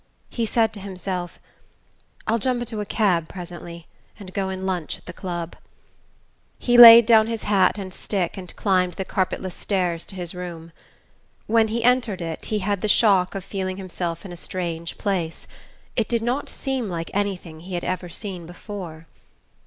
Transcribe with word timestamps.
He 0.31 0.47
said 0.47 0.73
to 0.73 0.79
himself: 0.79 1.39
"I'll 2.25 2.39
jump 2.39 2.59
into 2.61 2.81
a 2.81 2.87
cab 2.87 3.27
presently, 3.27 3.85
and 4.17 4.33
go 4.33 4.49
and 4.49 4.65
lunch 4.65 4.97
at 4.97 5.05
the 5.05 5.13
club" 5.13 5.55
He 6.57 6.75
laid 6.75 7.05
down 7.05 7.27
his 7.27 7.43
hat 7.43 7.77
and 7.77 7.93
stick 7.93 8.35
and 8.35 8.55
climbed 8.55 8.93
the 8.93 9.05
carpetless 9.05 9.53
stairs 9.53 10.07
to 10.07 10.15
his 10.15 10.33
room. 10.33 10.71
When 11.45 11.67
he 11.67 11.83
entered 11.83 12.19
it 12.19 12.45
he 12.45 12.57
had 12.65 12.81
the 12.81 12.87
shock 12.87 13.35
of 13.35 13.45
feeling 13.45 13.77
himself 13.77 14.25
in 14.25 14.31
a 14.31 14.37
strange 14.37 14.97
place: 14.97 15.45
it 15.95 16.07
did 16.09 16.23
not 16.23 16.49
seem 16.49 16.89
like 16.89 17.11
anything 17.13 17.59
he 17.59 17.75
had 17.75 17.83
ever 17.83 18.09
seen 18.09 18.47
before. 18.47 19.05